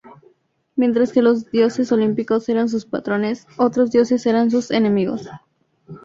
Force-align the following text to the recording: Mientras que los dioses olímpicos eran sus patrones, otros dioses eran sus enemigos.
Mientras 0.75 1.11
que 1.11 1.21
los 1.21 1.51
dioses 1.51 1.91
olímpicos 1.91 2.49
eran 2.49 2.69
sus 2.69 2.87
patrones, 2.87 3.45
otros 3.57 3.91
dioses 3.91 4.25
eran 4.25 4.49
sus 4.49 4.71
enemigos. 4.71 5.29